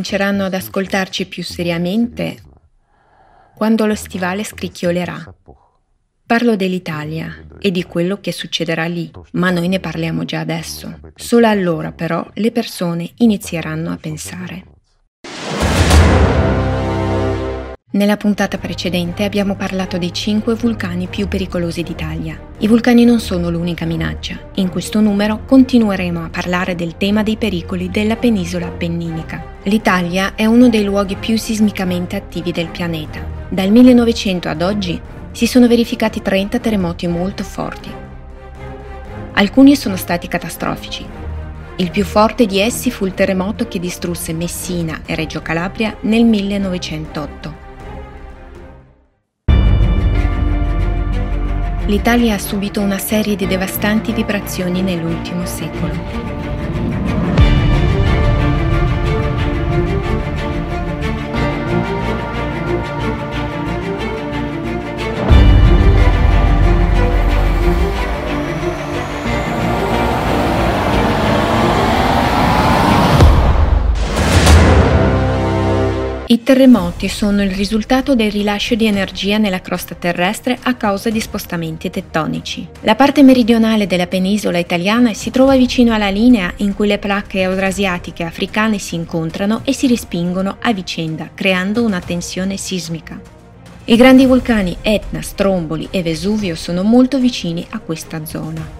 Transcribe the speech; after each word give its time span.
cominceranno 0.00 0.46
ad 0.46 0.54
ascoltarci 0.54 1.26
più 1.26 1.42
seriamente 1.42 2.40
quando 3.54 3.84
lo 3.84 3.94
stivale 3.94 4.44
scricchiolerà. 4.44 5.34
Parlo 6.24 6.56
dell'Italia 6.56 7.44
e 7.58 7.70
di 7.70 7.82
quello 7.82 8.18
che 8.18 8.32
succederà 8.32 8.86
lì, 8.86 9.10
ma 9.32 9.50
noi 9.50 9.68
ne 9.68 9.78
parliamo 9.78 10.24
già 10.24 10.40
adesso. 10.40 10.98
Solo 11.14 11.48
allora 11.48 11.92
però 11.92 12.26
le 12.34 12.50
persone 12.50 13.10
inizieranno 13.16 13.90
a 13.90 13.98
pensare. 13.98 14.69
Nella 17.92 18.16
puntata 18.16 18.56
precedente 18.56 19.24
abbiamo 19.24 19.56
parlato 19.56 19.98
dei 19.98 20.12
5 20.12 20.54
vulcani 20.54 21.08
più 21.08 21.26
pericolosi 21.26 21.82
d'Italia. 21.82 22.38
I 22.58 22.68
vulcani 22.68 23.04
non 23.04 23.18
sono 23.18 23.50
l'unica 23.50 23.84
minaccia. 23.84 24.38
In 24.54 24.68
questo 24.68 25.00
numero 25.00 25.44
continueremo 25.44 26.22
a 26.22 26.28
parlare 26.28 26.76
del 26.76 26.96
tema 26.96 27.24
dei 27.24 27.36
pericoli 27.36 27.90
della 27.90 28.14
penisola 28.14 28.66
appenninica. 28.66 29.56
L'Italia 29.64 30.36
è 30.36 30.46
uno 30.46 30.68
dei 30.68 30.84
luoghi 30.84 31.16
più 31.16 31.36
sismicamente 31.36 32.14
attivi 32.14 32.52
del 32.52 32.68
pianeta. 32.68 33.26
Dal 33.48 33.72
1900 33.72 34.48
ad 34.48 34.62
oggi 34.62 35.00
si 35.32 35.48
sono 35.48 35.66
verificati 35.66 36.22
30 36.22 36.60
terremoti 36.60 37.08
molto 37.08 37.42
forti. 37.42 37.90
Alcuni 39.32 39.74
sono 39.74 39.96
stati 39.96 40.28
catastrofici. 40.28 41.04
Il 41.74 41.90
più 41.90 42.04
forte 42.04 42.46
di 42.46 42.60
essi 42.60 42.92
fu 42.92 43.04
il 43.04 43.14
terremoto 43.14 43.66
che 43.66 43.80
distrusse 43.80 44.32
Messina 44.32 45.00
e 45.06 45.16
Reggio 45.16 45.42
Calabria 45.42 45.96
nel 46.02 46.24
1908. 46.24 47.59
l'Italia 51.90 52.36
ha 52.36 52.38
subito 52.38 52.80
una 52.80 52.98
serie 52.98 53.34
di 53.34 53.48
devastanti 53.48 54.12
vibrazioni 54.12 54.80
nell'ultimo 54.80 55.44
secolo. 55.44 56.49
I 76.30 76.44
terremoti 76.44 77.08
sono 77.08 77.42
il 77.42 77.50
risultato 77.50 78.14
del 78.14 78.30
rilascio 78.30 78.76
di 78.76 78.86
energia 78.86 79.36
nella 79.36 79.60
crosta 79.60 79.96
terrestre 79.96 80.56
a 80.62 80.74
causa 80.74 81.10
di 81.10 81.18
spostamenti 81.18 81.90
tettonici. 81.90 82.68
La 82.82 82.94
parte 82.94 83.24
meridionale 83.24 83.88
della 83.88 84.06
penisola 84.06 84.58
italiana 84.58 85.12
si 85.12 85.32
trova 85.32 85.56
vicino 85.56 85.92
alla 85.92 86.08
linea 86.08 86.52
in 86.58 86.72
cui 86.76 86.86
le 86.86 86.98
placche 86.98 87.40
eurasiatiche 87.40 88.22
e 88.22 88.26
africane 88.26 88.78
si 88.78 88.94
incontrano 88.94 89.62
e 89.64 89.72
si 89.72 89.88
respingono 89.88 90.58
a 90.60 90.72
vicenda, 90.72 91.30
creando 91.34 91.82
una 91.82 91.98
tensione 91.98 92.56
sismica. 92.56 93.20
I 93.86 93.96
grandi 93.96 94.24
vulcani 94.24 94.76
Etna, 94.82 95.22
Stromboli 95.22 95.88
e 95.90 96.00
Vesuvio 96.00 96.54
sono 96.54 96.84
molto 96.84 97.18
vicini 97.18 97.66
a 97.70 97.80
questa 97.80 98.24
zona. 98.24 98.79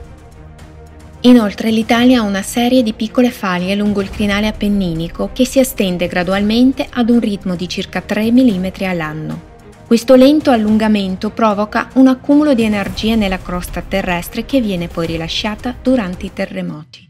Inoltre 1.23 1.71
l'Italia 1.71 2.21
ha 2.21 2.25
una 2.25 2.41
serie 2.41 2.83
di 2.83 2.95
piccole 2.95 3.31
faglie 3.31 3.75
lungo 3.75 4.01
il 4.01 4.09
crinale 4.09 4.47
appenninico 4.47 5.29
che 5.35 5.45
si 5.45 5.59
estende 5.59 6.07
gradualmente 6.07 6.87
ad 6.89 7.11
un 7.11 7.21
ritmo 7.21 7.57
di 7.57 7.69
circa 7.69 8.01
3 8.01 8.33
mm 8.33 8.67
all'anno. 8.85 9.49
Questo 9.87 10.15
lento 10.15 10.51
allungamento 10.51 11.29
provoca 11.29 11.91
un 11.95 12.07
accumulo 12.07 12.55
di 12.55 12.63
energia 12.63 13.17
nella 13.17 13.39
crosta 13.39 13.83
terrestre 13.83 14.47
che 14.47 14.63
viene 14.63 14.89
poi 14.89 15.09
rilasciata 15.09 15.75
durante 15.83 16.25
i 16.25 16.33
terremoti. 16.33 17.10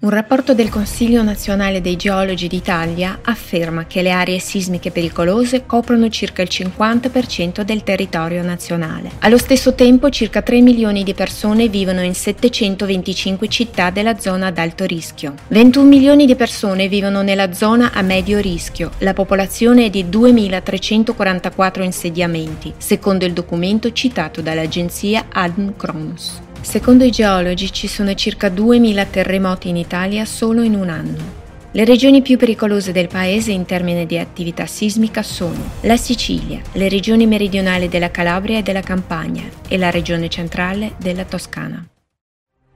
Un 0.00 0.10
rapporto 0.10 0.54
del 0.54 0.68
Consiglio 0.68 1.24
nazionale 1.24 1.80
dei 1.80 1.96
geologi 1.96 2.46
d'Italia 2.46 3.18
afferma 3.20 3.86
che 3.86 4.00
le 4.00 4.12
aree 4.12 4.38
sismiche 4.38 4.92
pericolose 4.92 5.66
coprono 5.66 6.08
circa 6.08 6.40
il 6.40 6.48
50% 6.52 7.62
del 7.62 7.82
territorio 7.82 8.44
nazionale. 8.44 9.10
Allo 9.18 9.38
stesso 9.38 9.74
tempo 9.74 10.08
circa 10.10 10.40
3 10.40 10.60
milioni 10.60 11.02
di 11.02 11.14
persone 11.14 11.66
vivono 11.66 12.02
in 12.02 12.14
725 12.14 13.48
città 13.48 13.90
della 13.90 14.20
zona 14.20 14.46
ad 14.46 14.58
alto 14.58 14.84
rischio. 14.84 15.34
21 15.48 15.88
milioni 15.88 16.26
di 16.26 16.36
persone 16.36 16.86
vivono 16.86 17.22
nella 17.22 17.52
zona 17.52 17.90
a 17.92 18.00
medio 18.02 18.38
rischio. 18.38 18.92
La 18.98 19.14
popolazione 19.14 19.86
è 19.86 19.90
di 19.90 20.04
2.344 20.04 21.82
insediamenti, 21.82 22.72
secondo 22.76 23.24
il 23.24 23.32
documento 23.32 23.90
citato 23.90 24.42
dall'agenzia 24.42 25.24
Adm 25.32 25.74
Kronos. 25.76 26.46
Secondo 26.60 27.04
i 27.04 27.10
geologi 27.10 27.72
ci 27.72 27.86
sono 27.86 28.14
circa 28.14 28.48
2000 28.48 29.04
terremoti 29.06 29.68
in 29.68 29.76
Italia 29.76 30.24
solo 30.24 30.62
in 30.62 30.74
un 30.74 30.88
anno. 30.88 31.46
Le 31.70 31.84
regioni 31.84 32.22
più 32.22 32.36
pericolose 32.36 32.92
del 32.92 33.08
paese 33.08 33.52
in 33.52 33.64
termini 33.64 34.06
di 34.06 34.18
attività 34.18 34.66
sismica 34.66 35.22
sono 35.22 35.70
la 35.82 35.96
Sicilia, 35.96 36.60
le 36.72 36.88
regioni 36.88 37.26
meridionali 37.26 37.88
della 37.88 38.10
Calabria 38.10 38.58
e 38.58 38.62
della 38.62 38.80
Campania 38.80 39.44
e 39.68 39.76
la 39.76 39.90
regione 39.90 40.28
centrale 40.28 40.94
della 40.98 41.24
Toscana. 41.24 41.86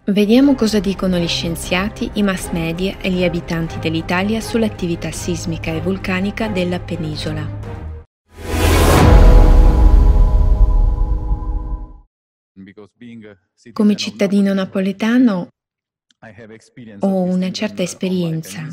Vediamo 0.05 0.55
cosa 0.55 0.79
dicono 0.79 1.17
gli 1.17 1.29
scienziati, 1.29 2.11
i 2.15 2.23
mass 2.23 2.51
media 2.51 2.97
e 3.01 3.09
gli 3.09 3.23
abitanti 3.23 3.79
dell'Italia 3.79 4.41
sull'attività 4.41 5.11
sismica 5.13 5.73
e 5.73 5.81
vulcanica 5.81 6.49
della 6.49 6.81
penisola. 6.81 7.62
Come 13.73 13.97
cittadino 13.97 14.53
napoletano 14.53 15.49
ho 17.01 17.23
una 17.23 17.51
certa 17.51 17.83
esperienza. 17.83 18.67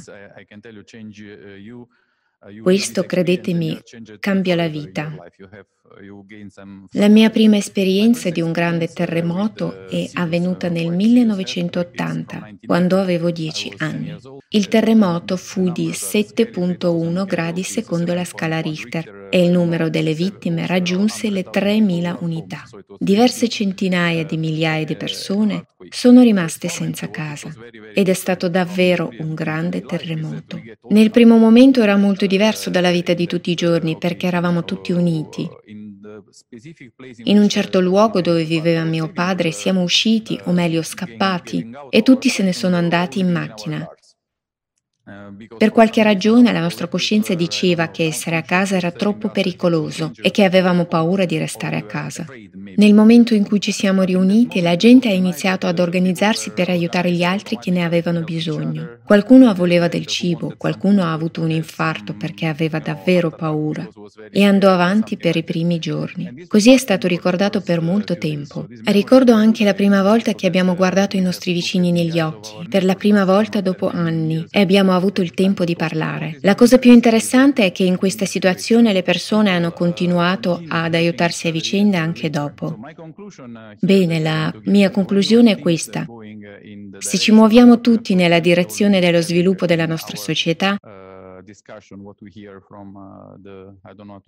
Questo, 2.62 3.04
credetemi, 3.04 3.78
cambia 4.20 4.56
la 4.56 4.70
vita. 4.70 5.14
La 6.92 7.10
mia 7.10 7.30
prima 7.30 7.58
esperienza 7.58 8.30
di 8.30 8.40
un 8.40 8.54
grande 8.54 8.88
terremoto 8.88 9.90
è 9.90 10.10
avvenuta 10.14 10.70
nel 10.70 10.90
1980, 10.90 12.52
quando 12.66 12.98
avevo 12.98 13.30
10 13.30 13.74
anni. 13.80 14.16
Il 14.50 14.70
terremoto 14.70 15.36
fu 15.36 15.70
di 15.72 15.90
7.1 15.90 17.26
gradi 17.26 17.64
secondo 17.64 18.14
la 18.14 18.24
scala 18.24 18.62
Richter 18.62 19.28
e 19.30 19.44
il 19.44 19.52
numero 19.52 19.90
delle 19.90 20.14
vittime 20.14 20.66
raggiunse 20.66 21.30
le 21.30 21.46
3.000 21.46 22.18
unità. 22.22 22.64
Diverse 22.98 23.48
centinaia 23.48 24.24
di 24.26 24.38
migliaia 24.38 24.86
di 24.86 24.96
persone 24.96 25.68
sono 25.90 26.22
rimaste 26.22 26.68
senza 26.68 27.10
casa 27.10 27.54
ed 27.94 28.10
è 28.10 28.14
stato 28.14 28.50
davvero 28.50 29.12
un 29.20 29.34
grande 29.34 29.82
terremoto. 29.82 30.62
Nel 30.90 31.12
primo 31.12 31.38
momento 31.38 31.82
era 31.82 31.96
molto 31.96 32.26
diverso 32.26 32.70
dalla 32.70 32.92
vita 32.92 33.14
di 33.14 33.28
tutti 33.28 33.52
i 33.52 33.56
giorni 33.56 33.98
perché 33.98 34.28
eravamo 34.28 34.66
tutti 34.66 34.92
uniti. 34.92 35.48
In 37.24 37.38
un 37.38 37.48
certo 37.48 37.80
luogo 37.80 38.22
dove 38.22 38.44
viveva 38.44 38.84
mio 38.84 39.12
padre 39.12 39.52
siamo 39.52 39.82
usciti, 39.82 40.40
o 40.46 40.52
meglio 40.52 40.82
scappati, 40.82 41.70
e 41.90 42.02
tutti 42.04 42.30
se 42.30 42.44
ne 42.44 42.54
sono 42.54 42.76
andati 42.76 43.20
in 43.20 43.32
macchina. 43.32 43.88
Per 45.58 45.72
qualche 45.72 46.04
ragione 46.04 46.52
la 46.52 46.62
nostra 46.62 46.88
coscienza 46.88 47.34
diceva 47.34 47.88
che 47.90 48.06
essere 48.06 48.36
a 48.36 48.42
casa 48.42 48.76
era 48.76 48.92
troppo 48.92 49.30
pericoloso 49.30 50.12
e 50.22 50.32
che 50.32 50.44
avevamo 50.44 50.86
paura 50.86 51.26
di 51.26 51.38
restare 51.38 51.78
a 51.78 51.84
casa. 51.84 52.26
Nel 52.76 52.94
momento 52.94 53.34
in 53.34 53.46
cui 53.46 53.60
ci 53.60 53.72
siamo 53.72 54.04
riuniti, 54.04 54.62
la 54.62 54.76
gente 54.76 55.10
ha 55.10 55.14
iniziato 55.14 55.68
ad 55.68 55.80
organizzarsi 55.80 56.52
per 56.52 56.70
aiutare 56.70 57.12
gli 57.12 57.24
altri 57.24 57.58
che 57.58 57.72
ne 57.72 57.84
avevano 57.84 58.22
bisogno. 58.22 58.98
Qualcuno 59.06 59.54
voleva 59.54 59.88
del 59.88 60.06
cibo, 60.06 60.54
qualcuno 60.58 61.04
ha 61.04 61.12
avuto 61.12 61.42
un 61.42 61.52
infarto 61.52 62.14
perché 62.14 62.46
aveva 62.46 62.80
davvero 62.80 63.30
paura 63.30 63.88
e 64.32 64.44
andò 64.44 64.72
avanti 64.72 65.18
per 65.18 65.36
i 65.36 65.44
primi 65.44 65.80
giorni. 65.80 66.46
Così 66.48 66.72
è 66.72 66.78
stato 66.78 67.08
ricordato 67.08 67.62
per 67.62 67.82
molto 67.82 68.18
tempo. 68.18 68.68
Ricordo 68.86 69.34
anche 69.34 69.64
la 69.64 69.74
prima 69.74 70.02
volta 70.02 70.34
che 70.34 70.48
abbiamo 70.48 70.76
guardato 70.76 71.18
i 71.18 71.22
nostri 71.22 71.54
vicini 71.54 71.92
negli 71.92 72.20
occhi, 72.20 72.68
per 72.70 72.86
la 72.86 72.96
prima 72.96 73.26
volta 73.26 73.62
dopo 73.62 73.90
anni, 73.90 74.46
e 74.50 74.62
abbiamo 74.62 74.94
avuto 75.00 75.22
il 75.22 75.34
tempo 75.34 75.64
di 75.64 75.76
parlare. 75.76 76.38
La 76.42 76.56
cosa 76.56 76.78
più 76.78 76.92
interessante 76.92 77.66
è 77.66 77.72
che 77.72 77.84
in 77.84 77.98
questa 77.98 78.26
situazione 78.26 78.94
le 78.94 79.02
persone 79.02 79.50
hanno 79.50 79.72
continuato 79.72 80.62
ad 80.68 80.94
aiutarsi 80.94 81.48
a 81.48 81.52
vicenda 81.52 82.00
anche 82.00 82.30
dopo. 82.30 82.78
Bene, 83.80 84.20
la 84.20 84.54
mia 84.66 84.92
conclusione 84.92 85.52
è 85.52 85.60
questa. 85.60 86.06
Se 87.00 87.18
ci 87.18 87.32
muoviamo 87.32 87.82
tutti 87.82 88.14
nella 88.16 88.40
direzione 88.40 89.00
dello 89.00 89.22
sviluppo 89.22 89.66
della 89.66 89.86
nostra 89.86 90.18
società, 90.18 90.78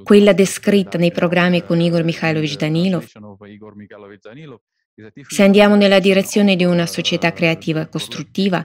quella 0.03 0.33
descritta 0.33 0.97
nei 0.97 1.11
programmi 1.11 1.63
con 1.63 1.79
Igor 1.79 2.03
Mikhailovich 2.03 2.57
Danilov, 2.57 3.05
se 5.27 5.43
andiamo 5.43 5.75
nella 5.75 5.99
direzione 5.99 6.55
di 6.55 6.65
una 6.65 6.85
società 6.85 7.31
creativa 7.31 7.81
e 7.81 7.89
costruttiva, 7.89 8.63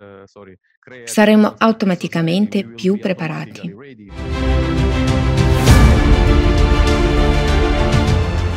saremo 1.03 1.57
automaticamente 1.59 2.63
più 2.63 2.97
preparati. 2.97 3.75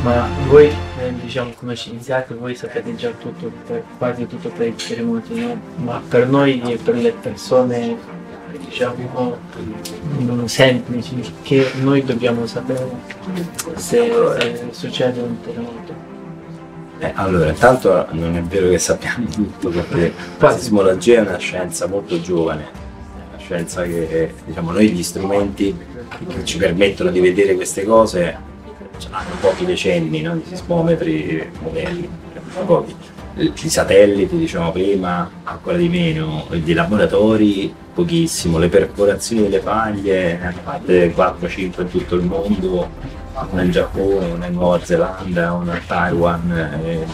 Ma 0.03 0.29
voi, 0.47 0.67
eh, 0.67 1.13
diciamo 1.19 1.53
come 1.55 1.75
scienziati, 1.75 2.35
voi 2.35 2.53
sapete 2.53 2.95
già 2.95 3.09
tutto, 3.09 3.51
quasi 3.97 4.27
tutto 4.27 4.49
per 4.49 4.67
i 4.67 4.75
terremoti, 4.75 5.39
no? 5.39 5.59
Ma 5.77 5.99
per 6.07 6.27
noi 6.27 6.61
e 6.61 6.77
per 6.77 6.97
le 6.97 7.13
persone 7.13 7.97
diciamo 8.57 9.37
semplici 10.45 11.19
che 11.41 11.71
noi 11.81 12.03
dobbiamo 12.03 12.45
sapere 12.45 12.91
se 13.75 14.05
eh, 14.05 14.67
succede 14.69 15.19
un 15.19 15.41
terremoto. 15.41 16.08
Eh, 17.01 17.13
allora, 17.16 17.48
intanto 17.48 18.07
non 18.12 18.36
è 18.36 18.42
vero 18.42 18.69
che 18.69 18.78
sappiamo 18.78 19.25
tutto 19.28 19.69
perché 19.69 20.13
la 20.38 20.57
sismologia 20.57 21.19
è 21.19 21.22
una 21.22 21.38
scienza 21.38 21.88
molto 21.88 22.19
giovane, 22.19 22.63
è 22.63 23.30
una 23.30 23.38
scienza 23.38 23.84
che 23.84 24.34
diciamo, 24.46 24.72
noi 24.72 24.90
gli 24.90 25.01
strumenti 25.01 25.74
che 26.28 26.44
ci 26.44 26.57
permettono 26.57 27.10
di 27.10 27.22
vedere 27.22 27.56
queste 27.56 27.86
cose 27.86 28.48
hanno 29.12 29.36
pochi 29.40 29.66
decenni 29.66 30.22
no? 30.22 30.36
di 30.36 30.44
sismometri 30.46 31.50
moderni, 31.62 32.10
pochi. 32.66 32.94
I 33.36 33.69
satelliti, 33.69 34.36
diciamo 34.36 34.74
prima, 34.74 35.30
ancora 35.44 35.78
di 35.78 35.88
meno, 35.88 36.48
i 36.51 36.74
laboratori 36.74 37.74
pochissimo, 37.94 38.57
le 38.57 38.68
perforazioni 38.68 39.44
delle 39.44 39.62
faglie, 39.62 40.38
ne 40.38 40.46
hanno 40.48 40.60
fatte 40.62 41.16
4-5 41.16 41.81
in 41.81 41.90
tutto 41.90 42.16
il 42.16 42.25
mondo, 42.25 42.90
una 43.49 43.69
Giappone, 43.69 44.31
una 44.31 44.47
Nuova 44.47 44.83
Zelanda, 44.83 45.53
una 45.53 45.79
Taiwan 45.85 46.51
e 46.83 47.05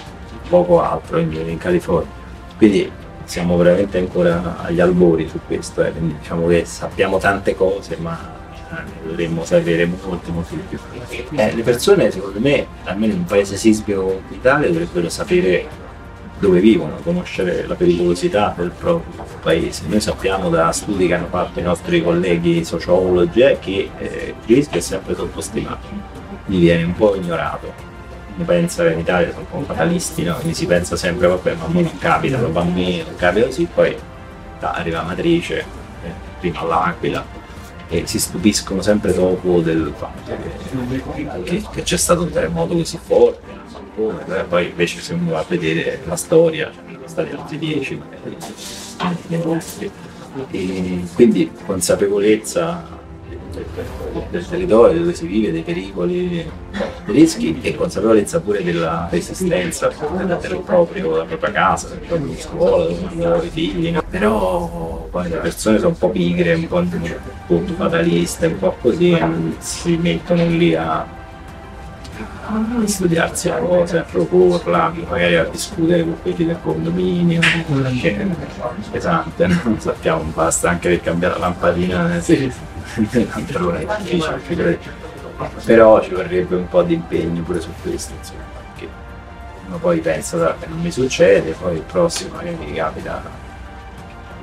poco 0.49 0.81
altro 0.81 1.17
in, 1.17 1.31
in 1.33 1.57
California. 1.57 2.09
Quindi 2.57 2.91
siamo 3.25 3.57
veramente 3.57 3.97
ancora 3.97 4.57
agli 4.61 4.79
albori 4.79 5.27
su 5.27 5.39
questo, 5.45 5.83
eh. 5.83 5.91
quindi 5.91 6.17
diciamo 6.19 6.47
che 6.47 6.65
sappiamo 6.65 7.17
tante 7.17 7.55
cose 7.55 7.97
ma 7.97 8.43
ne 8.69 9.09
dovremmo 9.09 9.43
sapere 9.45 9.85
molte, 9.85 10.31
molte 10.31 10.55
di 10.55 10.61
più. 10.69 10.79
Eh, 11.37 11.55
le 11.55 11.63
persone 11.63 12.11
secondo 12.11 12.39
me, 12.39 12.65
almeno 12.83 13.13
in 13.13 13.19
un 13.19 13.25
paese 13.25 13.55
sismico 13.55 14.01
come 14.01 14.21
l'Italia, 14.29 14.67
dovrebbero 14.67 15.09
sapere 15.09 15.67
dove 16.39 16.59
vivono, 16.59 16.95
conoscere 17.01 17.65
la 17.65 17.75
pericolosità 17.75 18.53
del 18.57 18.71
proprio 18.71 19.25
paese. 19.41 19.83
Noi 19.87 20.01
sappiamo 20.01 20.49
da 20.49 20.71
studi 20.71 21.07
che 21.07 21.13
hanno 21.13 21.27
fatto 21.27 21.59
i 21.59 21.63
nostri 21.63 22.03
colleghi 22.03 22.63
sociologi 22.65 23.41
eh, 23.41 23.57
che 23.59 23.89
eh, 23.97 24.35
il 24.45 24.55
rischio 24.55 24.79
è 24.79 24.81
sempre 24.81 25.15
sottostimato, 25.15 25.87
gli 26.45 26.59
viene 26.59 26.83
un 26.83 26.93
po' 26.93 27.15
ignorato. 27.15 27.93
Si 28.37 28.43
pensa 28.43 28.83
che 28.83 28.91
in 28.91 28.99
Italia 28.99 29.31
sono 29.31 29.45
un 29.49 29.65
po' 29.65 29.73
fatalisti, 29.73 30.23
no? 30.23 30.35
quindi 30.35 30.55
si 30.55 30.65
pensa 30.65 30.97
sempre, 30.97 31.27
vabbè, 31.27 31.55
ma 31.55 31.67
non 31.69 31.97
capita, 31.97 32.37
non 32.37 32.51
va 32.51 32.63
meno, 32.63 33.09
capita 33.15 33.45
così, 33.45 33.67
poi 33.73 33.95
da, 34.59 34.71
arriva 34.73 35.03
Matrice, 35.03 35.59
eh, 36.03 36.11
prima 36.41 36.59
all'Aquila, 36.59 37.25
e 37.87 38.03
si 38.07 38.19
stupiscono 38.19 38.81
sempre 38.81 39.13
dopo 39.13 39.61
del 39.61 39.93
fatto 39.95 40.35
che, 40.35 41.03
che, 41.43 41.63
che 41.71 41.81
c'è 41.83 41.97
stato 41.97 42.23
un 42.23 42.31
terremoto 42.31 42.73
così 42.73 42.99
forte 43.01 43.54
come, 43.95 44.23
poi 44.47 44.69
invece 44.69 45.01
se 45.01 45.13
uno 45.13 45.31
va 45.31 45.39
a 45.39 45.45
vedere 45.47 46.01
la 46.05 46.15
storia, 46.15 46.71
cioè, 46.73 46.93
sono 46.93 47.07
stati 47.07 47.35
altri 47.35 47.57
10 47.57 48.01
e 50.51 51.03
quindi 51.13 51.49
consapevolezza 51.65 52.93
del 54.29 54.45
territorio 54.47 54.99
dove 54.99 55.13
si 55.13 55.25
vive, 55.25 55.51
dei 55.51 55.61
pericoli, 55.61 56.27
dei 56.29 56.45
rischi 57.05 57.57
e 57.61 57.75
consapevolezza 57.75 58.41
pure 58.41 58.61
della 58.63 59.07
resistenza 59.09 59.87
del 59.87 60.61
proprio, 60.65 61.11
della 61.11 61.23
propria 61.23 61.51
casa, 61.51 61.87
della 61.87 62.01
propria 62.05 62.37
scuola, 62.37 62.83
dove 62.83 62.99
mandano 63.01 63.43
i 63.43 63.49
figli. 63.49 63.97
Però 64.09 65.07
poi 65.09 65.29
le 65.29 65.37
persone 65.37 65.77
sono 65.77 65.89
un 65.89 65.97
po' 65.97 66.09
pigre, 66.09 66.53
un 66.53 66.67
po' 66.67 66.79
appunto, 66.79 67.73
fataliste, 67.73 68.47
un 68.47 68.59
po' 68.59 68.75
così, 68.81 69.17
si 69.59 69.95
mettono 69.97 70.45
lì 70.47 70.75
a 70.75 71.23
a 72.47 72.87
studiarsi 72.87 73.49
la 73.49 73.57
cosa, 73.57 73.99
a 73.99 74.03
proporla, 74.03 74.93
magari 75.09 75.35
a 75.35 75.45
discutere 75.45 76.03
con 76.03 76.21
quelli 76.21 76.45
del 76.45 76.57
condominio, 76.61 77.41
che 77.99 78.17
è 78.17 78.27
pesante, 78.91 79.47
non 79.47 79.79
sappiamo, 79.79 80.21
basta 80.33 80.69
anche 80.69 80.89
per 80.89 81.01
cambiare 81.01 81.33
la 81.35 81.39
lampadina, 81.39 82.19
sì. 82.21 82.51
allora 83.53 83.79
è 83.79 83.87
difficile, 84.01 84.79
però 85.63 86.01
ci 86.01 86.13
vorrebbe 86.13 86.55
un 86.55 86.67
po' 86.67 86.83
di 86.83 86.93
impegno 86.93 87.41
pure 87.41 87.59
su 87.59 87.69
questo, 87.81 88.13
insomma, 88.17 88.43
perché 88.73 88.89
uno 89.67 89.77
poi 89.77 89.99
pensa 89.99 90.55
che 90.59 90.67
non 90.67 90.79
mi 90.79 90.91
succede, 90.91 91.51
poi 91.59 91.77
il 91.77 91.81
prossimo 91.81 92.35
magari 92.35 92.57
mi 92.57 92.73
capita 92.73 93.43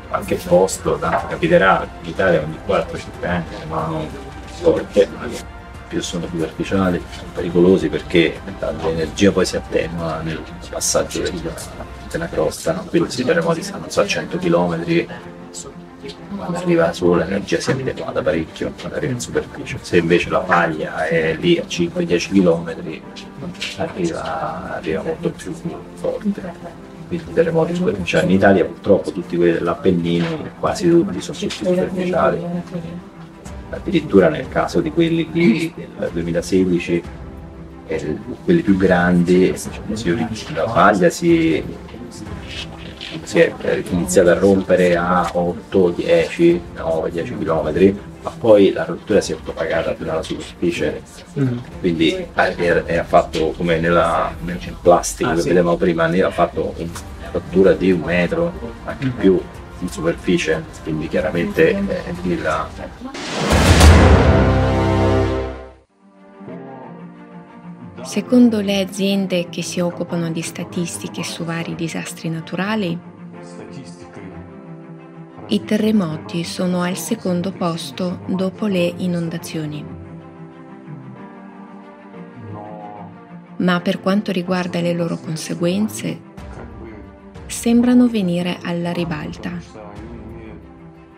qualche 0.09 0.35
posto, 0.35 0.99
tanto 0.99 1.27
capiterà 1.29 1.87
in 2.03 2.11
Italia 2.11 2.43
ogni 2.43 2.59
4-5 2.67 3.27
anni, 3.27 3.45
ma 3.69 3.87
non 3.87 4.07
forte 4.61 5.09
più 5.93 6.01
sono 6.01 6.27
superficiali, 6.27 7.03
sono 7.11 7.29
pericolosi 7.35 7.89
perché 7.91 8.41
l'energia 8.83 9.31
poi 9.31 9.45
si 9.45 9.57
attenua 9.57 10.23
nel 10.23 10.41
passaggio 10.71 11.21
della, 11.21 11.53
della 12.11 12.29
crosta, 12.29 12.73
no? 12.73 12.79
quindi 12.81 13.01
questi 13.01 13.25
terremoti 13.25 13.63
stanno 13.63 13.85
so, 13.89 14.01
a 14.01 14.07
100 14.07 14.39
km, 14.39 15.07
quando 16.35 16.57
arriva 16.57 16.93
su 16.95 17.15
l'energia 17.15 17.61
si 17.61 17.71
è 17.71 17.75
attenuata 17.75 18.23
parecchio 18.23 18.73
quando 18.81 18.97
arriva 18.97 19.13
in 19.13 19.21
superficie, 19.21 19.79
se 19.83 19.99
invece 19.99 20.31
la 20.31 20.43
faglia 20.43 21.07
è 21.07 21.37
lì 21.39 21.59
a 21.59 21.65
5-10 21.65 22.29
km 22.31 23.03
arriva, 23.77 24.75
arriva 24.77 25.03
molto 25.03 25.31
più 25.31 25.53
forte 25.97 26.91
quindi 27.09 27.33
terremoti 27.35 27.75
superficiali. 27.75 28.25
In 28.25 28.33
Italia 28.33 28.65
purtroppo 28.65 29.13
tutti 29.13 29.37
quelli 29.37 29.53
dell'Appennino, 29.53 30.49
quasi 30.59 30.89
tutti 30.89 31.21
sono 31.21 31.37
tutti 31.37 31.51
superficiali 31.51 32.41
addirittura 33.73 34.29
nel 34.29 34.49
caso 34.49 34.81
di 34.81 34.91
quelli 34.91 35.29
di, 35.31 35.73
del 35.75 36.11
2016 36.13 37.03
eh, 37.87 38.17
quelli 38.45 38.63
più 38.63 38.77
grandi 38.77 39.55
la 40.55 40.69
faglia 40.69 41.11
si, 41.11 41.63
si 43.23 43.39
è 43.41 43.53
iniziata 43.91 44.33
a 44.33 44.39
rompere 44.39 44.97
a 44.97 45.29
8, 45.33 45.91
10, 45.91 46.61
9, 46.77 47.11
10 47.11 47.39
km 47.39 47.95
ma 48.23 48.31
poi 48.31 48.73
la 48.73 48.85
rottura 48.85 49.21
si 49.21 49.33
è 49.33 49.37
propagata 49.37 49.95
fino 49.95 50.13
alla 50.13 50.23
superficie 50.23 51.03
mm. 51.39 51.59
quindi 51.81 52.25
ha 52.35 53.05
fatto 53.05 53.53
come 53.57 53.79
nella, 53.79 54.33
nel 54.45 54.59
plastico 54.81 55.31
ah, 55.31 55.35
che 55.35 55.41
sì. 55.41 55.49
vedevamo 55.49 55.77
prima 55.77 56.05
ha 56.05 56.31
fatto 56.31 56.75
una 56.77 56.91
rottura 57.33 57.73
di 57.73 57.91
un 57.91 58.01
metro 58.01 58.53
anche 58.85 59.09
più 59.09 59.41
in 59.81 59.89
superficie 59.89 60.63
quindi 60.85 61.09
chiaramente 61.09 61.71
eh, 61.71 62.15
il, 62.23 62.49
Secondo 68.05 68.61
le 68.61 68.81
aziende 68.81 69.49
che 69.49 69.63
si 69.63 69.79
occupano 69.79 70.31
di 70.31 70.43
statistiche 70.43 71.23
su 71.23 71.45
vari 71.45 71.75
disastri 71.77 72.29
naturali, 72.29 72.99
i 75.49 75.65
terremoti 75.65 76.43
sono 76.45 76.83
al 76.83 76.97
secondo 76.97 77.53
posto 77.53 78.21
dopo 78.27 78.67
le 78.67 78.93
inondazioni. 78.97 79.85
Ma 83.59 83.81
per 83.81 84.01
quanto 84.01 84.33
riguarda 84.33 84.81
le 84.81 84.93
loro 84.95 85.17
conseguenze, 85.17 86.21
sembrano 87.47 88.09
venire 88.09 88.59
alla 88.63 88.93
ribalta 88.93 89.92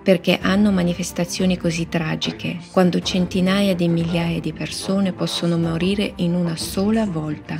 perché 0.04 0.38
hanno 0.42 0.70
manifestazioni 0.70 1.56
così 1.56 1.88
tragiche, 1.88 2.58
quando 2.72 3.00
centinaia 3.00 3.74
di 3.74 3.88
migliaia 3.88 4.38
di 4.38 4.52
persone 4.52 5.14
possono 5.14 5.56
morire 5.56 6.12
in 6.16 6.34
una 6.34 6.56
sola 6.56 7.06
volta, 7.06 7.56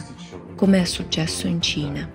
come 0.54 0.82
è 0.82 0.84
successo 0.84 1.46
in 1.46 1.62
Cina. 1.62 2.06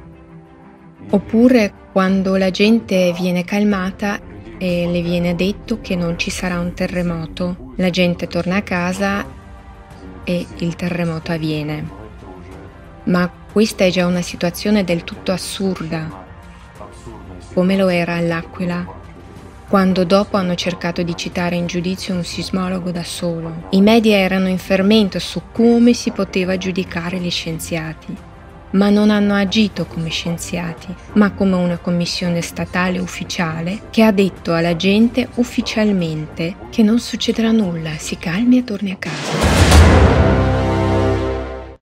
Oppure 1.09 1.73
quando 1.91 2.35
la 2.35 2.51
gente 2.51 3.11
viene 3.19 3.43
calmata 3.43 4.19
e 4.59 4.87
le 4.87 5.01
viene 5.01 5.33
detto 5.33 5.81
che 5.81 5.95
non 5.95 6.19
ci 6.19 6.29
sarà 6.29 6.59
un 6.59 6.75
terremoto, 6.75 7.73
la 7.77 7.89
gente 7.89 8.27
torna 8.27 8.57
a 8.57 8.61
casa 8.61 9.25
e 10.23 10.45
il 10.59 10.75
terremoto 10.75 11.31
avviene. 11.31 11.89
Ma 13.05 13.27
questa 13.51 13.83
è 13.83 13.89
già 13.89 14.05
una 14.05 14.21
situazione 14.21 14.83
del 14.83 15.03
tutto 15.03 15.31
assurda, 15.31 16.27
come 17.51 17.75
lo 17.75 17.87
era 17.87 18.13
all'Aquila 18.13 18.97
quando 19.69 20.03
dopo 20.03 20.35
hanno 20.35 20.55
cercato 20.55 21.03
di 21.03 21.15
citare 21.15 21.55
in 21.55 21.67
giudizio 21.67 22.15
un 22.15 22.23
sismologo 22.23 22.89
da 22.89 23.03
solo. 23.03 23.67
I 23.69 23.81
media 23.81 24.17
erano 24.17 24.47
in 24.47 24.57
fermento 24.57 25.19
su 25.19 25.43
come 25.51 25.93
si 25.93 26.09
poteva 26.09 26.57
giudicare 26.57 27.19
gli 27.19 27.29
scienziati, 27.29 28.15
ma 28.71 28.89
non 28.89 29.11
hanno 29.11 29.35
agito 29.35 29.85
come 29.85 30.09
scienziati, 30.09 30.87
ma 31.13 31.33
come 31.33 31.53
una 31.55 31.77
commissione 31.77 32.41
statale 32.41 32.97
ufficiale 32.97 33.81
che 33.91 34.01
ha 34.01 34.11
detto 34.11 34.55
alla 34.55 34.75
gente 34.75 35.29
ufficialmente 35.35 36.55
che 36.71 36.81
non 36.81 36.99
succederà 36.99 37.51
nulla, 37.51 37.91
si 37.97 38.17
calmi 38.17 38.57
e 38.57 38.63
torni 38.63 38.89
a 38.89 38.97
casa. 38.97 39.67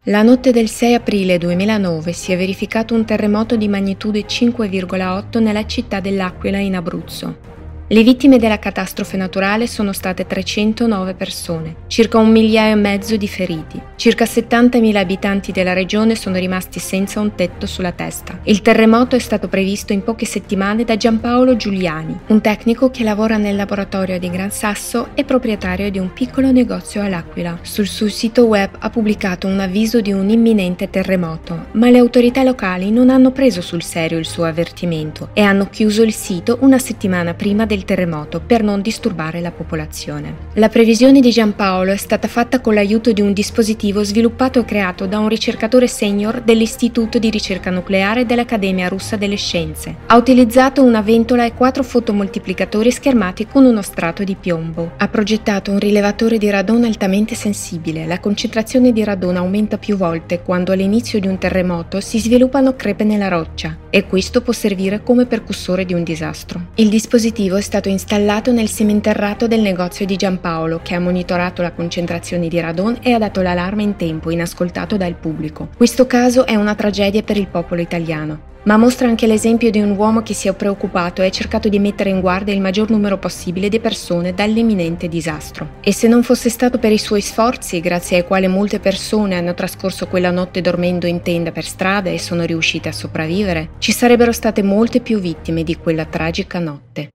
La 0.03 0.23
notte 0.23 0.51
del 0.51 0.67
6 0.69 0.93
aprile 0.93 1.37
2009 1.37 2.11
si 2.11 2.33
è 2.33 2.37
verificato 2.37 2.93
un 2.93 3.05
terremoto 3.05 3.55
di 3.55 3.69
magnitudo 3.69 4.19
5,8 4.19 5.41
nella 5.41 5.65
città 5.65 6.01
dell'Aquila 6.01 6.57
in 6.59 6.75
Abruzzo. 6.75 7.55
Le 7.89 8.03
vittime 8.03 8.37
della 8.37 8.59
catastrofe 8.59 9.15
naturale 9.15 9.65
sono 9.65 9.93
state 9.93 10.27
309 10.27 11.13
persone, 11.13 11.75
circa 11.87 12.17
un 12.17 12.29
migliaio 12.31 12.73
e 12.73 12.77
mezzo 12.77 13.15
di 13.15 13.29
feriti. 13.29 13.81
Circa 13.95 14.25
70.000 14.25 14.97
abitanti 14.97 15.53
della 15.53 15.71
regione 15.71 16.17
sono 16.17 16.35
rimasti 16.35 16.79
senza 16.79 17.21
un 17.21 17.33
tetto 17.33 17.65
sulla 17.65 17.93
testa. 17.93 18.41
Il 18.43 18.61
terremoto 18.61 19.15
è 19.15 19.19
stato 19.19 19.47
previsto 19.47 19.93
in 19.93 20.03
poche 20.03 20.25
settimane 20.25 20.83
da 20.83 20.97
Giampaolo 20.97 21.55
Giuliani, 21.55 22.19
un 22.27 22.41
tecnico 22.41 22.91
che 22.91 23.05
lavora 23.05 23.37
nel 23.37 23.55
laboratorio 23.55 24.19
di 24.19 24.29
Gran 24.29 24.51
Sasso 24.51 25.11
e 25.13 25.23
proprietario 25.23 25.89
di 25.89 25.97
un 25.97 26.11
piccolo 26.11 26.51
negozio 26.51 27.01
all'Aquila. 27.01 27.59
Sul 27.61 27.87
suo 27.87 28.09
sito 28.09 28.47
web 28.47 28.71
ha 28.79 28.89
pubblicato 28.89 29.47
un 29.47 29.61
avviso 29.61 30.01
di 30.01 30.11
un 30.11 30.29
imminente 30.29 30.89
terremoto, 30.89 31.67
ma 31.71 31.89
le 31.89 31.99
autorità 31.99 32.43
locali 32.43 32.91
non 32.91 33.09
hanno 33.09 33.31
preso 33.31 33.61
sul 33.61 33.81
serio 33.81 34.17
il 34.17 34.25
suo 34.25 34.43
avvertimento 34.43 35.29
e 35.31 35.41
hanno 35.41 35.69
chiuso 35.69 36.03
il 36.03 36.13
sito 36.13 36.57
una 36.59 36.79
settimana 36.79 37.33
prima 37.33 37.65
del 37.65 37.75
del 37.77 37.85
terremoto 37.85 38.41
per 38.41 38.63
non 38.63 38.81
disturbare 38.81 39.39
la 39.39 39.51
popolazione. 39.51 40.45
La 40.53 40.69
previsione 40.69 41.19
di 41.19 41.29
Giampaolo 41.29 41.91
è 41.91 41.97
stata 41.97 42.27
fatta 42.27 42.59
con 42.59 42.73
l'aiuto 42.73 43.11
di 43.11 43.21
un 43.21 43.33
dispositivo 43.33 44.03
sviluppato 44.03 44.59
e 44.59 44.65
creato 44.65 45.05
da 45.05 45.19
un 45.19 45.29
ricercatore 45.29 45.87
senior 45.87 46.41
dell'Istituto 46.41 47.19
di 47.19 47.29
ricerca 47.29 47.69
nucleare 47.69 48.25
dell'Accademia 48.25 48.87
russa 48.87 49.15
delle 49.15 49.35
scienze. 49.35 49.95
Ha 50.07 50.15
utilizzato 50.15 50.83
una 50.83 51.01
ventola 51.01 51.45
e 51.45 51.53
quattro 51.53 51.83
fotomoltiplicatori 51.83 52.91
schermati 52.91 53.45
con 53.45 53.65
uno 53.65 53.83
strato 53.83 54.23
di 54.23 54.35
piombo. 54.35 54.93
Ha 54.97 55.07
progettato 55.07 55.71
un 55.71 55.79
rilevatore 55.79 56.39
di 56.39 56.49
radone 56.49 56.87
altamente 56.87 57.35
sensibile. 57.35 58.07
La 58.07 58.19
concentrazione 58.19 58.91
di 58.91 59.03
radone 59.03 59.37
aumenta 59.37 59.77
più 59.77 59.97
volte 59.97 60.41
quando 60.41 60.71
all'inizio 60.71 61.19
di 61.19 61.27
un 61.27 61.37
terremoto 61.37 62.01
si 62.01 62.19
sviluppano 62.19 62.75
crepe 62.75 63.03
nella 63.03 63.27
roccia 63.27 63.77
e 63.89 64.07
questo 64.07 64.41
può 64.41 64.53
servire 64.53 65.03
come 65.03 65.25
percussore 65.25 65.85
di 65.85 65.93
un 65.93 66.03
disastro. 66.03 66.67
Il 66.75 66.89
dispositivo 66.89 67.55
è 67.57 67.61
stato 67.67 67.89
installato 67.89 68.53
nel 68.53 68.69
seminterrato 68.69 69.45
del 69.45 69.59
negozio 69.59 70.05
di 70.05 70.15
Giampaolo, 70.15 70.79
che 70.81 70.95
ha 70.95 71.01
monitorato 71.01 71.61
la 71.61 71.73
concentrazione 71.73 72.47
di 72.47 72.61
radon 72.61 72.99
e 73.01 73.11
ha 73.11 73.17
dato 73.17 73.41
l'allarme 73.41 73.83
in 73.83 73.97
tempo, 73.97 74.31
inascoltato 74.31 74.95
dal 74.95 75.15
pubblico. 75.15 75.67
Questo 75.75 76.07
caso 76.07 76.45
è 76.45 76.55
una 76.55 76.75
tragedia 76.75 77.23
per 77.23 77.35
il 77.35 77.47
popolo 77.47 77.81
italiano 77.81 78.55
ma 78.67 78.75
mostra 78.75 79.07
anche 79.07 79.27
l'esempio 79.27 79.71
di 79.71 79.79
un 79.79 79.95
uomo 79.95 80.21
che 80.21 80.33
si 80.33 80.49
è 80.49 80.53
preoccupato 80.53 81.21
e 81.21 81.27
ha 81.27 81.31
cercato 81.31 81.69
di 81.69 81.79
mettere 81.79 82.09
in 82.09 82.19
guardia 82.19 82.53
il 82.53 82.59
maggior 82.59 82.89
numero 82.89 83.17
possibile 83.17 83.69
di 83.69 83.79
persone 83.79 84.33
dall'imminente 84.33 85.07
disastro. 85.07 85.75
E 85.79 85.93
se 85.93 86.09
non 86.09 86.21
fosse 86.21 86.49
stato 86.49 86.77
per 86.77 86.91
i 86.91 86.97
suoi 86.97 87.21
sforzi, 87.21 87.79
grazie 87.79 88.17
ai 88.17 88.23
quali 88.25 88.47
molte 88.47 88.79
persone 88.79 89.35
hanno 89.35 89.53
trascorso 89.53 90.07
quella 90.07 90.31
notte 90.31 90.59
dormendo 90.59 91.07
in 91.07 91.21
tenda 91.21 91.53
per 91.53 91.63
strada 91.63 92.09
e 92.09 92.19
sono 92.19 92.43
riuscite 92.43 92.89
a 92.89 92.91
sopravvivere, 92.91 93.69
ci 93.79 93.93
sarebbero 93.93 94.33
state 94.33 94.61
molte 94.63 94.99
più 94.99 95.19
vittime 95.19 95.63
di 95.63 95.77
quella 95.77 96.03
tragica 96.03 96.59
notte. 96.59 97.11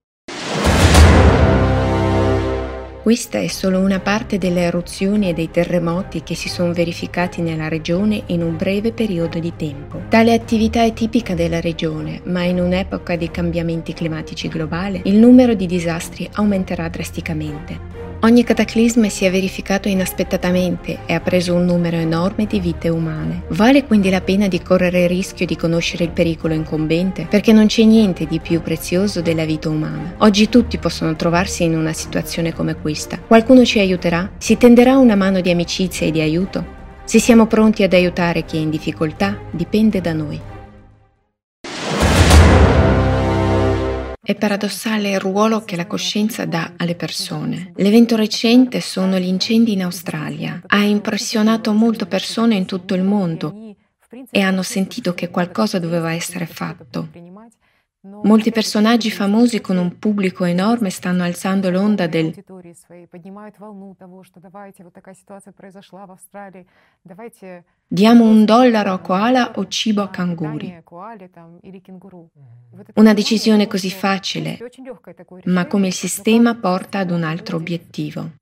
Questa 3.03 3.39
è 3.39 3.49
solo 3.49 3.81
una 3.81 3.99
parte 3.99 4.39
delle 4.39 4.61
eruzioni 4.61 5.29
e 5.29 5.33
dei 5.33 5.51
terremoti 5.51 6.23
che 6.23 6.37
si 6.37 6.49
sono 6.49 6.73
verificati 6.73 7.41
nella 7.41 7.67
regione 7.67 8.23
in 8.27 8.45
un 8.45 8.57
breve 8.57 8.93
periodo 8.93 9.41
di 9.41 9.55
tempo. 9.57 10.03
Tale 10.09 10.33
attività 10.33 10.85
è 10.85 10.93
tipica 10.93 11.35
della 11.35 11.61
regione, 11.61 12.21
ma 12.27 12.45
in 12.45 12.61
un'epoca 12.61 13.17
di 13.17 13.29
cambiamenti 13.29 13.93
climatici 13.93 14.47
globali 14.47 15.01
il 15.07 15.17
numero 15.17 15.55
di 15.55 15.67
disastri 15.67 16.31
aumenterà 16.35 16.89
drasticamente. 16.89 18.12
Ogni 18.25 18.45
cataclisma 18.45 19.09
si 19.09 19.25
è 19.25 19.33
verificato 19.33 19.89
inaspettatamente 19.89 21.01
e 21.07 21.13
ha 21.13 21.19
preso 21.19 21.55
un 21.55 21.65
numero 21.65 21.97
enorme 21.97 22.47
di 22.47 22.61
vite 22.61 22.89
umane. 22.89 23.43
Vale 23.49 23.85
quindi 23.85 24.11
la 24.11 24.21
pena 24.21 24.47
di 24.47 24.63
correre 24.63 25.03
il 25.03 25.09
rischio 25.09 25.45
di 25.45 25.57
conoscere 25.57 26.05
il 26.05 26.11
pericolo 26.11 26.55
incombente 26.55 27.27
perché 27.29 27.53
non 27.53 27.67
c'è 27.67 27.83
niente 27.83 28.27
di 28.27 28.39
più 28.39 28.63
prezioso 28.63 29.23
della 29.23 29.45
vita 29.45 29.71
umana. 29.71 30.15
Oggi 30.19 30.49
tutti 30.49 30.79
possono 30.79 31.17
trovarsi 31.17 31.65
in 31.65 31.77
una 31.77 31.93
situazione 31.93 32.55
come 32.55 32.77
questa. 32.77 33.19
Qualcuno 33.19 33.65
ci 33.65 33.81
aiuterà? 33.81 34.31
Si 34.39 34.57
tenderà 34.57 34.99
una 34.99 35.17
mano 35.17 35.41
di 35.41 35.51
amicizia 35.51 36.07
e 36.07 36.13
di 36.13 36.21
aiuto? 36.21 36.65
Se 37.03 37.19
siamo 37.19 37.47
pronti 37.47 37.83
ad 37.83 37.93
aiutare 37.93 38.45
chi 38.45 38.57
è 38.57 38.61
in 38.61 38.71
difficoltà, 38.71 39.37
dipende 39.51 40.01
da 40.01 40.13
noi. 40.13 40.52
È 44.25 44.37
paradossale 44.37 45.11
il 45.11 45.19
ruolo 45.19 45.65
che 45.65 45.75
la 45.75 45.89
coscienza 45.89 46.45
dà 46.45 46.75
alle 46.77 46.95
persone. 46.95 47.73
L'evento 47.75 48.15
recente 48.15 48.81
sono 48.81 49.19
gli 49.19 49.27
incendi 49.27 49.73
in 49.73 49.83
Australia. 49.83 50.63
Ha 50.65 50.79
impressionato 50.85 51.73
molte 51.73 52.07
persone 52.07 52.55
in 52.55 52.65
tutto 52.65 52.95
il 52.95 53.03
mondo 53.03 53.75
e 54.31 54.41
hanno 54.41 54.63
sentito 54.63 55.13
che 55.13 55.29
qualcosa 55.29 55.81
doveva 55.81 56.13
essere 56.13 56.47
fatto. 56.47 57.09
Molti 58.05 58.51
personaggi 58.51 59.13
famosi 59.13 59.61
con 59.61 59.77
un 59.77 59.97
pubblico 59.97 60.45
enorme 60.45 60.91
stanno 60.91 61.23
alzando 61.23 61.71
l'onda 61.71 62.09
del 62.09 62.35
Diamo 67.87 68.25
un 68.25 68.45
dollaro 68.45 68.93
a 68.93 68.99
koala 68.99 69.53
o 69.55 69.69
cibo 69.69 70.03
a 70.03 70.09
canguri. 70.09 70.83
Una 72.95 73.15
decisione 73.15 73.69
così 73.69 73.91
facile, 73.91 74.59
ma 75.45 75.67
come 75.69 75.87
il 75.87 75.93
sistema 75.93 76.57
porta 76.57 76.99
ad 76.99 77.13
un 77.13 77.23
altro 77.23 77.57
obiettivo. 77.57 78.33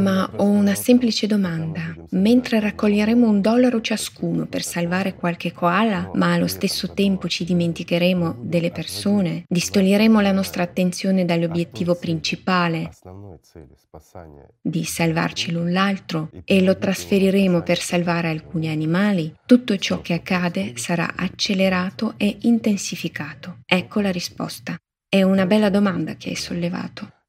Ma 0.00 0.30
ho 0.36 0.44
una 0.44 0.74
semplice 0.74 1.26
domanda. 1.26 1.94
Mentre 2.12 2.58
raccoglieremo 2.58 3.28
un 3.28 3.42
dollaro 3.42 3.82
ciascuno 3.82 4.46
per 4.46 4.62
salvare 4.62 5.14
qualche 5.14 5.52
koala, 5.52 6.10
ma 6.14 6.32
allo 6.32 6.46
stesso 6.46 6.94
tempo 6.94 7.28
ci 7.28 7.44
dimenticheremo 7.44 8.38
delle 8.40 8.70
persone, 8.70 9.44
distoglieremo 9.46 10.20
la 10.20 10.32
nostra 10.32 10.62
attenzione 10.62 11.26
dall'obiettivo 11.26 11.96
principale. 11.96 12.90
Di 14.62 14.84
salvarci 14.84 15.52
l'un 15.52 15.70
l'altro 15.70 16.30
e 16.44 16.62
lo 16.62 16.78
trasferiremo 16.78 17.60
per 17.62 17.78
salvare 17.78 18.28
alcuni 18.28 18.68
animali, 18.68 19.34
tutto 19.44 19.76
ciò 19.76 20.00
che 20.00 20.14
accade 20.14 20.78
sarà 20.78 21.12
accelerato 21.14 22.14
e 22.16 22.38
intensificato. 22.40 23.58
Ecco 23.66 24.00
la 24.00 24.10
risposta. 24.10 24.78
È 25.06 25.22
una 25.22 25.44
bella 25.44 25.68
domanda 25.68 26.16
che 26.16 26.30
hai 26.30 26.36
sollevato. 26.36 27.23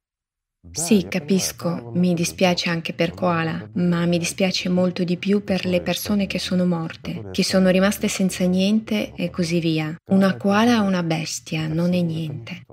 Sì, 0.72 1.06
capisco, 1.08 1.92
mi 1.96 2.14
dispiace 2.14 2.70
anche 2.70 2.94
per 2.94 3.12
Koala, 3.12 3.70
ma 3.76 4.06
mi 4.06 4.18
dispiace 4.18 4.70
molto 4.70 5.04
di 5.04 5.18
più 5.18 5.44
per 5.44 5.66
le 5.66 5.82
persone 5.82 6.28
che 6.28 6.40
sono 6.40 6.66
morte, 6.66 7.30
che 7.32 7.44
sono 7.44 7.70
rimaste 7.70 8.08
senza 8.08 8.46
niente 8.46 9.14
e 9.16 9.30
così 9.30 9.60
via. 9.60 9.96
Una 10.10 10.36
koala 10.36 10.74
è 10.74 10.80
una 10.80 11.04
bestia, 11.04 11.68
non 11.68 11.94
è 11.94 12.02
niente. 12.02 12.66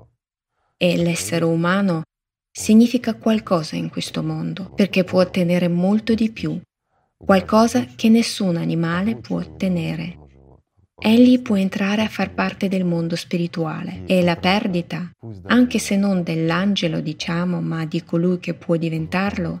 E 0.77 0.97
l'essere 0.97 1.45
umano 1.45 2.01
significa 2.51 3.15
qualcosa 3.15 3.75
in 3.75 3.89
questo 3.89 4.21
mondo, 4.21 4.71
perché 4.73 5.03
può 5.03 5.21
ottenere 5.21 5.67
molto 5.67 6.13
di 6.13 6.29
più, 6.31 6.59
qualcosa 7.17 7.85
che 7.95 8.09
nessun 8.09 8.57
animale 8.57 9.15
può 9.15 9.37
ottenere. 9.37 10.22
Egli 11.05 11.41
può 11.41 11.57
entrare 11.57 12.01
a 12.01 12.07
far 12.07 12.33
parte 12.33 12.69
del 12.69 12.85
mondo 12.85 13.17
spirituale 13.17 14.03
e 14.05 14.23
la 14.23 14.37
perdita, 14.37 15.11
anche 15.47 15.77
se 15.77 15.97
non 15.97 16.23
dell'angelo 16.23 17.01
diciamo, 17.01 17.59
ma 17.59 17.83
di 17.83 18.05
colui 18.05 18.39
che 18.39 18.53
può 18.53 18.77
diventarlo, 18.77 19.59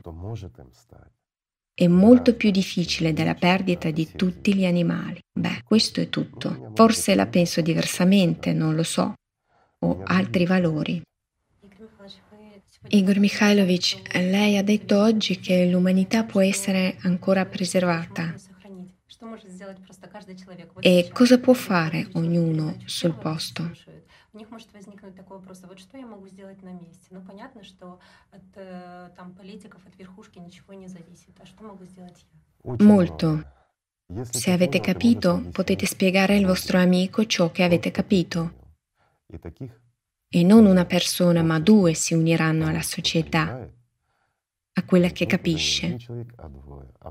è 1.73 1.87
molto 1.87 2.35
più 2.35 2.49
difficile 2.49 3.11
della 3.11 3.33
perdita 3.33 3.91
di 3.91 4.11
tutti 4.15 4.55
gli 4.55 4.63
animali. 4.63 5.19
Beh, 5.37 5.63
questo 5.65 5.99
è 5.99 6.07
tutto. 6.07 6.71
Forse 6.75 7.13
la 7.13 7.25
penso 7.25 7.59
diversamente, 7.59 8.53
non 8.53 8.73
lo 8.73 8.83
so. 8.83 9.13
Ho 9.79 10.01
altri 10.05 10.45
valori. 10.45 11.01
Igor 12.87 13.19
Mikhailovich, 13.19 14.13
lei 14.13 14.57
ha 14.57 14.63
detto 14.63 14.97
oggi 14.97 15.39
che 15.39 15.65
l'umanità 15.65 16.23
può 16.23 16.39
essere 16.39 16.95
ancora 17.01 17.45
preservata. 17.45 18.33
E 20.80 21.10
cosa 21.12 21.38
può 21.38 21.54
fare 21.54 22.08
ognuno 22.14 22.76
sul 22.84 23.14
posto? 23.14 23.70
у 24.34 24.38
них 24.38 24.50
может 24.50 24.72
возникнуть 24.72 25.16
такой 25.16 25.38
вопрос, 25.38 25.60
а 25.64 25.66
вот 25.66 25.80
что 25.80 25.98
я 25.98 26.06
могу 26.06 26.28
сделать 26.28 26.62
на 26.62 26.72
месте? 26.72 27.06
Ну, 27.10 27.22
понятно, 27.22 27.64
что 27.64 27.98
от 28.30 28.42
э, 28.54 29.10
там, 29.16 29.34
политиков, 29.34 29.80
от 29.84 29.98
верхушки 29.98 30.38
ничего 30.38 30.74
не 30.74 30.86
зависит. 30.86 31.34
А 31.40 31.46
что 31.46 31.64
могу 31.64 31.84
сделать 31.86 32.24
я? 32.62 32.76
Molto. 32.78 33.42
Se 34.30 34.52
avete 34.52 34.80
capito, 34.80 35.42
potete 35.52 35.86
spiegare 35.86 36.36
al 36.36 36.44
vostro 36.44 36.78
amico 36.78 37.26
ciò 37.26 37.50
che 37.50 37.62
avete 37.62 37.90
capito. 37.90 38.72
E 40.28 40.44
non 40.44 40.66
una 40.66 40.84
persona, 40.84 41.42
ma 41.42 41.58
due 41.58 41.94
si 41.94 42.14
uniranno 42.14 42.66
alla 42.66 42.82
società 42.82 43.68
a 44.75 44.83
quella 44.83 45.09
che 45.09 45.25
capisce. 45.25 45.97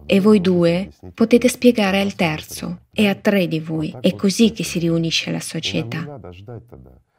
E 0.07 0.21
voi 0.21 0.40
due 0.40 0.90
potete 1.14 1.49
spiegare 1.49 2.00
al 2.00 2.14
terzo 2.14 2.87
e 2.92 3.09
a 3.09 3.14
tre 3.14 3.47
di 3.47 3.61
voi. 3.61 3.95
È 4.00 4.14
così 4.14 4.52
che 4.52 4.64
si 4.64 4.78
riunisce 4.78 5.31
la 5.31 5.40
società. 5.40 6.21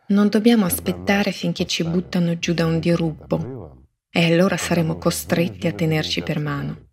Non 0.08 0.28
dobbiamo 0.28 0.66
aspettare 0.66 1.32
finché 1.32 1.66
ci 1.66 1.84
buttano 1.84 2.38
giù 2.38 2.54
da 2.54 2.66
un 2.66 2.80
diruppo 2.80 3.86
e 4.10 4.26
allora 4.26 4.58
saremo 4.58 4.98
costretti 4.98 5.68
a 5.68 5.74
tenerci 5.74 6.22
per 6.22 6.40
mano. 6.40 6.90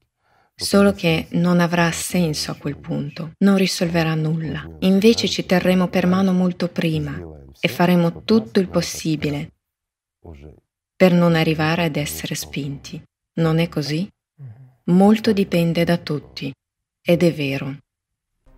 Solo 0.54 0.92
che 0.92 1.26
non 1.30 1.58
avrà 1.58 1.90
senso 1.90 2.50
a 2.50 2.54
quel 2.56 2.76
punto, 2.76 3.32
non 3.38 3.56
risolverà 3.56 4.14
nulla. 4.14 4.68
Invece 4.80 5.26
ci 5.26 5.46
terremo 5.46 5.88
per 5.88 6.06
mano 6.06 6.32
molto 6.32 6.68
prima 6.68 7.18
e 7.58 7.68
faremo 7.68 8.22
tutto 8.24 8.60
il 8.60 8.68
possibile 8.68 9.52
per 10.94 11.12
non 11.14 11.34
arrivare 11.34 11.84
ad 11.84 11.96
essere 11.96 12.34
spinti. 12.34 13.02
Non 13.32 13.60
è 13.60 13.68
così? 13.68 14.08
Molto 14.84 15.32
dipende 15.32 15.84
da 15.84 15.98
tutti, 15.98 16.52
ed 17.00 17.22
è 17.22 17.32
vero. 17.32 17.76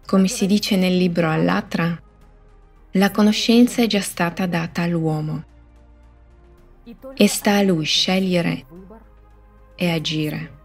Come 0.07 0.29
si 0.29 0.47
dice 0.47 0.77
nel 0.77 0.97
libro 0.97 1.31
All'Atra, 1.31 2.01
la 2.93 3.11
conoscenza 3.11 3.83
è 3.83 3.87
già 3.87 4.01
stata 4.01 4.47
data 4.47 4.83
all'uomo 4.83 5.45
e 7.15 7.29
sta 7.29 7.57
a 7.57 7.63
lui 7.63 7.85
scegliere 7.85 8.65
e 9.75 9.91
agire. 9.91 10.61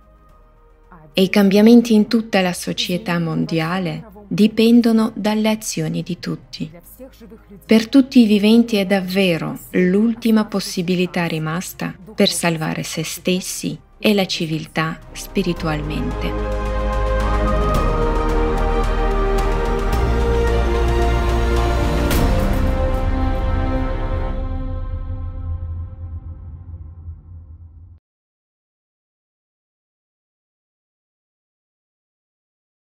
E 1.11 1.23
i 1.23 1.29
cambiamenti 1.29 1.93
in 1.93 2.07
tutta 2.07 2.39
la 2.39 2.53
società 2.53 3.19
mondiale 3.19 4.05
dipendono 4.29 5.11
dalle 5.15 5.49
azioni 5.49 6.01
di 6.01 6.17
tutti. 6.17 6.71
Per 7.65 7.89
tutti 7.89 8.21
i 8.21 8.25
viventi 8.25 8.77
è 8.77 8.85
davvero 8.85 9.59
l'ultima 9.71 10.45
possibilità 10.45 11.25
rimasta 11.25 11.93
per 12.15 12.29
salvare 12.29 12.83
se 12.83 13.03
stessi 13.03 13.79
e 13.99 14.13
la 14.13 14.25
civiltà 14.25 14.99
spiritualmente. 15.11 16.56